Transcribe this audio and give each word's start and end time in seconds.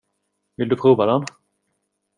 Vill 0.57 0.69
du 0.69 0.75
prova 0.85 1.05
den? 1.11 1.25